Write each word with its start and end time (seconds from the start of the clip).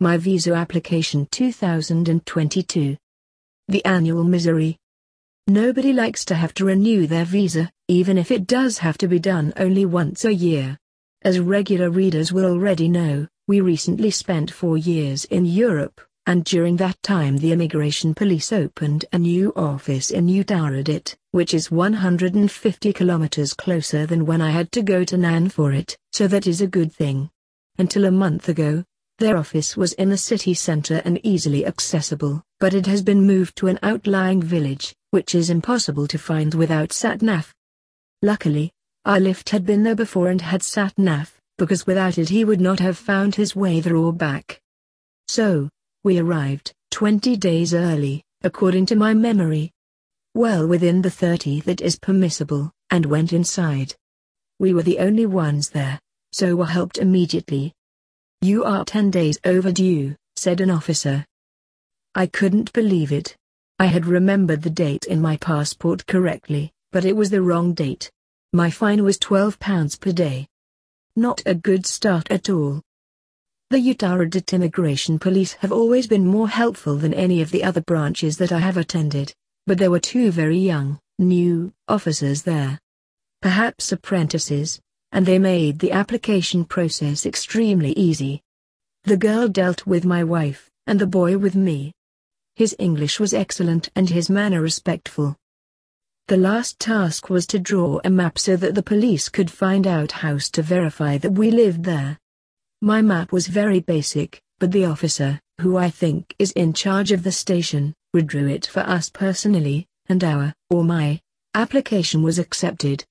My 0.00 0.16
visa 0.16 0.54
application 0.54 1.26
2022. 1.30 2.96
The 3.68 3.84
annual 3.84 4.24
misery. 4.24 4.76
Nobody 5.46 5.92
likes 5.92 6.24
to 6.24 6.34
have 6.34 6.52
to 6.54 6.64
renew 6.64 7.06
their 7.06 7.24
visa, 7.24 7.70
even 7.86 8.18
if 8.18 8.32
it 8.32 8.48
does 8.48 8.78
have 8.78 8.98
to 8.98 9.06
be 9.06 9.20
done 9.20 9.52
only 9.56 9.86
once 9.86 10.24
a 10.24 10.34
year. 10.34 10.76
As 11.22 11.38
regular 11.38 11.90
readers 11.90 12.32
will 12.32 12.44
already 12.44 12.88
know, 12.88 13.28
we 13.46 13.60
recently 13.60 14.10
spent 14.10 14.50
four 14.50 14.76
years 14.76 15.26
in 15.26 15.46
Europe, 15.46 16.00
and 16.26 16.44
during 16.44 16.76
that 16.78 17.00
time 17.04 17.36
the 17.36 17.52
immigration 17.52 18.14
police 18.14 18.52
opened 18.52 19.04
a 19.12 19.18
new 19.18 19.52
office 19.54 20.10
in 20.10 20.26
Uttaradit, 20.26 21.14
which 21.30 21.54
is 21.54 21.70
150 21.70 22.92
kilometers 22.92 23.54
closer 23.54 24.06
than 24.06 24.26
when 24.26 24.42
I 24.42 24.50
had 24.50 24.72
to 24.72 24.82
go 24.82 25.04
to 25.04 25.16
Nan 25.16 25.50
for 25.50 25.72
it, 25.72 25.96
so 26.12 26.26
that 26.26 26.48
is 26.48 26.60
a 26.60 26.66
good 26.66 26.92
thing. 26.92 27.30
Until 27.78 28.06
a 28.06 28.10
month 28.10 28.48
ago, 28.48 28.84
their 29.18 29.36
office 29.36 29.76
was 29.76 29.92
in 29.94 30.10
the 30.10 30.16
city 30.16 30.54
center 30.54 31.00
and 31.04 31.20
easily 31.22 31.64
accessible, 31.64 32.42
but 32.58 32.74
it 32.74 32.86
has 32.86 33.02
been 33.02 33.26
moved 33.26 33.56
to 33.56 33.68
an 33.68 33.78
outlying 33.82 34.42
village, 34.42 34.94
which 35.10 35.34
is 35.34 35.50
impossible 35.50 36.08
to 36.08 36.18
find 36.18 36.54
without 36.54 36.92
sat-nav. 36.92 37.54
Luckily, 38.22 38.72
our 39.04 39.20
lift 39.20 39.50
had 39.50 39.64
been 39.64 39.82
there 39.82 39.94
before 39.94 40.30
and 40.30 40.40
had 40.40 40.62
sat-nav, 40.62 41.32
because 41.58 41.86
without 41.86 42.18
it 42.18 42.28
he 42.28 42.44
would 42.44 42.60
not 42.60 42.80
have 42.80 42.98
found 42.98 43.34
his 43.34 43.54
way 43.54 43.80
there 43.80 43.96
or 43.96 44.12
back. 44.12 44.60
So, 45.28 45.68
we 46.02 46.18
arrived, 46.18 46.72
20 46.90 47.36
days 47.36 47.72
early, 47.72 48.22
according 48.42 48.86
to 48.86 48.96
my 48.96 49.14
memory. 49.14 49.70
Well 50.34 50.66
within 50.66 51.00
the 51.02 51.10
30 51.10 51.60
that 51.60 51.80
is 51.80 51.98
permissible, 51.98 52.72
and 52.90 53.06
went 53.06 53.32
inside. 53.32 53.94
We 54.58 54.74
were 54.74 54.82
the 54.82 54.98
only 54.98 55.26
ones 55.26 55.70
there, 55.70 56.00
so 56.32 56.56
were 56.56 56.66
helped 56.66 56.98
immediately, 56.98 57.72
you 58.44 58.62
are 58.62 58.84
ten 58.84 59.10
days 59.10 59.38
overdue, 59.46 60.14
said 60.36 60.60
an 60.60 60.70
officer. 60.70 61.24
I 62.14 62.26
couldn't 62.26 62.74
believe 62.74 63.10
it. 63.10 63.34
I 63.78 63.86
had 63.86 64.04
remembered 64.04 64.60
the 64.60 64.68
date 64.68 65.06
in 65.06 65.22
my 65.22 65.38
passport 65.38 66.06
correctly, 66.06 66.70
but 66.92 67.06
it 67.06 67.16
was 67.16 67.30
the 67.30 67.40
wrong 67.40 67.72
date. 67.72 68.10
My 68.52 68.70
fine 68.70 69.02
was 69.02 69.18
£12 69.18 69.98
per 69.98 70.12
day. 70.12 70.46
Not 71.16 71.42
a 71.46 71.54
good 71.54 71.86
start 71.86 72.30
at 72.30 72.50
all. 72.50 72.82
The 73.70 73.78
Uttaradit 73.78 74.52
Immigration 74.52 75.18
Police 75.18 75.54
have 75.54 75.72
always 75.72 76.06
been 76.06 76.26
more 76.26 76.48
helpful 76.48 76.96
than 76.96 77.14
any 77.14 77.40
of 77.40 77.50
the 77.50 77.64
other 77.64 77.80
branches 77.80 78.36
that 78.36 78.52
I 78.52 78.58
have 78.58 78.76
attended, 78.76 79.32
but 79.66 79.78
there 79.78 79.90
were 79.90 80.00
two 80.00 80.30
very 80.30 80.58
young, 80.58 81.00
new, 81.18 81.72
officers 81.88 82.42
there. 82.42 82.78
Perhaps 83.40 83.90
apprentices, 83.90 84.80
and 85.14 85.24
they 85.24 85.38
made 85.38 85.78
the 85.78 85.92
application 85.92 86.64
process 86.64 87.24
extremely 87.24 87.92
easy. 87.92 88.42
The 89.04 89.16
girl 89.16 89.46
dealt 89.48 89.86
with 89.86 90.04
my 90.04 90.24
wife, 90.24 90.68
and 90.88 90.98
the 90.98 91.06
boy 91.06 91.38
with 91.38 91.54
me. 91.54 91.92
His 92.56 92.74
English 92.80 93.20
was 93.20 93.32
excellent 93.32 93.88
and 93.94 94.10
his 94.10 94.28
manner 94.28 94.60
respectful. 94.60 95.36
The 96.26 96.36
last 96.36 96.80
task 96.80 97.30
was 97.30 97.46
to 97.48 97.60
draw 97.60 98.00
a 98.04 98.10
map 98.10 98.38
so 98.38 98.56
that 98.56 98.74
the 98.74 98.82
police 98.82 99.28
could 99.28 99.50
find 99.50 99.86
out 99.86 100.10
house 100.10 100.50
to 100.50 100.62
verify 100.62 101.18
that 101.18 101.32
we 101.32 101.52
lived 101.52 101.84
there. 101.84 102.18
My 102.82 103.00
map 103.00 103.30
was 103.30 103.46
very 103.46 103.80
basic, 103.80 104.40
but 104.58 104.72
the 104.72 104.84
officer, 104.86 105.40
who 105.60 105.76
I 105.76 105.90
think 105.90 106.34
is 106.40 106.50
in 106.52 106.72
charge 106.72 107.12
of 107.12 107.22
the 107.22 107.32
station, 107.32 107.94
redrew 108.16 108.50
it 108.50 108.66
for 108.66 108.80
us 108.80 109.10
personally, 109.10 109.86
and 110.06 110.24
our, 110.24 110.54
or 110.70 110.82
my, 110.82 111.20
application 111.54 112.22
was 112.22 112.40
accepted. 112.40 113.04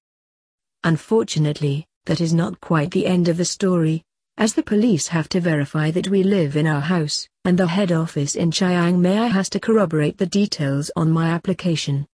Unfortunately, 0.83 1.85
that 2.05 2.21
is 2.21 2.33
not 2.33 2.59
quite 2.61 2.91
the 2.91 3.05
end 3.05 3.27
of 3.27 3.37
the 3.37 3.45
story, 3.45 4.03
as 4.37 4.53
the 4.53 4.63
police 4.63 5.07
have 5.07 5.29
to 5.29 5.39
verify 5.39 5.91
that 5.91 6.07
we 6.07 6.23
live 6.23 6.55
in 6.55 6.67
our 6.67 6.81
house, 6.81 7.27
and 7.45 7.57
the 7.57 7.67
head 7.67 7.91
office 7.91 8.35
in 8.35 8.51
Chiang 8.51 9.01
Mai 9.01 9.27
has 9.27 9.49
to 9.49 9.59
corroborate 9.59 10.17
the 10.17 10.25
details 10.25 10.91
on 10.95 11.11
my 11.11 11.29
application. 11.29 12.07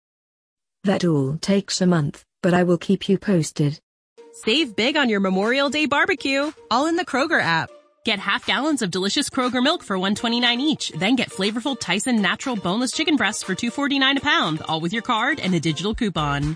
That 0.84 1.06
all 1.06 1.38
takes 1.38 1.82
a 1.82 1.88
month, 1.88 2.24
but 2.44 2.54
I 2.54 2.64
will 2.64 2.78
keep 2.78 3.10
you 3.10 3.18
posted. 3.18 3.80
Save 4.34 4.76
big 4.76 4.96
on 4.96 5.10
your 5.10 5.20
Memorial 5.20 5.70
Day 5.70 5.86
barbecue, 5.86 6.52
all 6.70 6.88
in 6.88 6.96
the 6.96 7.06
Kroger 7.06 7.42
app. 7.42 7.70
Get 8.06 8.20
half 8.20 8.46
gallons 8.46 8.82
of 8.82 8.92
delicious 8.92 9.30
Kroger 9.30 9.62
milk 9.62 9.84
for 9.84 9.98
129 9.98 10.62
each, 10.62 10.90
then 10.98 11.16
get 11.16 11.30
flavorful 11.30 11.80
Tyson 11.80 12.22
natural 12.22 12.56
boneless 12.56 12.92
chicken 12.92 13.18
breasts 13.18 13.44
for 13.44 13.56
249 13.56 14.18
a 14.18 14.22
pound, 14.22 14.62
all 14.62 14.80
with 14.80 14.94
your 14.94 15.02
card 15.02 15.40
and 15.40 15.54
a 15.54 15.60
digital 15.60 15.94
coupon. 15.94 16.56